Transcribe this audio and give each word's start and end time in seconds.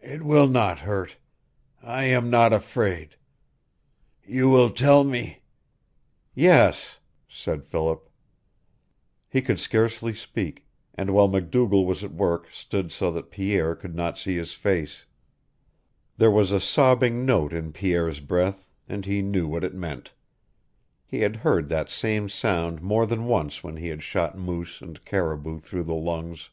It 0.00 0.22
will 0.22 0.46
not 0.48 0.78
hurt. 0.78 1.18
I 1.82 2.04
am 2.04 2.30
not 2.30 2.54
afraid. 2.54 3.16
You 4.26 4.48
will 4.48 4.70
tell 4.70 5.04
me" 5.04 5.42
"Yes," 6.34 6.98
said 7.28 7.66
Philip. 7.66 8.08
He 9.28 9.42
could 9.42 9.60
scarcely 9.60 10.14
speak, 10.14 10.64
and 10.94 11.12
while 11.12 11.28
MacDougall 11.28 11.84
was 11.84 12.02
at 12.02 12.14
work 12.14 12.50
stood 12.50 12.90
so 12.90 13.10
that 13.12 13.30
Pierre 13.30 13.74
could 13.76 13.94
not 13.94 14.16
see 14.16 14.36
his 14.38 14.54
face. 14.54 15.04
There 16.16 16.30
was 16.30 16.50
a 16.50 16.58
sobbing 16.58 17.26
note 17.26 17.52
in 17.52 17.70
Pierre's 17.70 18.20
breath, 18.20 18.66
and 18.88 19.04
he 19.04 19.20
knew 19.20 19.46
what 19.46 19.62
it 19.62 19.74
meant. 19.74 20.14
He 21.04 21.20
had 21.20 21.36
heard 21.36 21.68
that 21.68 21.90
same 21.90 22.30
sound 22.30 22.80
more 22.80 23.04
than 23.04 23.26
once 23.26 23.62
when 23.62 23.76
he 23.76 23.88
had 23.88 24.02
shot 24.02 24.38
moose 24.38 24.80
and 24.80 25.04
caribou 25.04 25.60
through 25.60 25.84
the 25.84 25.92
lungs. 25.94 26.48